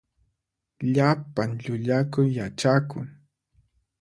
Llapan 0.93 1.51
llullakuy 1.61 2.27
yachakun. 2.37 3.07